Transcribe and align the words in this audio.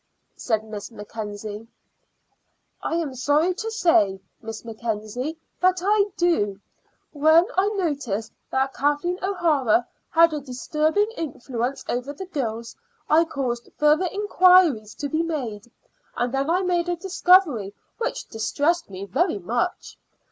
said 0.35 0.63
Miss 0.63 0.89
Mackenzie. 0.89 1.67
"I 2.81 2.95
am 2.95 3.13
sorry 3.13 3.53
to 3.53 3.69
say, 3.69 4.19
Miss 4.41 4.65
Mackenzie, 4.65 5.37
that 5.59 5.83
I 5.83 6.05
do. 6.17 6.59
When 7.11 7.45
I 7.55 7.67
noticed 7.75 8.31
that 8.49 8.73
Kathleen 8.73 9.19
O'Hara 9.23 9.87
had 10.09 10.33
a 10.33 10.41
disturbing 10.41 11.11
influence 11.15 11.85
over 11.87 12.13
the 12.13 12.25
girls 12.25 12.75
I 13.11 13.25
caused 13.25 13.69
further 13.77 14.09
inquiries 14.11 14.95
to 14.95 15.07
be 15.07 15.21
made, 15.21 15.67
and 16.17 16.35
I 16.35 16.43
then 16.45 16.65
made 16.65 16.89
a 16.89 16.95
discovery 16.95 17.75
which 17.99 18.25
distressed 18.25 18.89
me 18.89 19.05
very 19.05 19.37
much. 19.37 19.99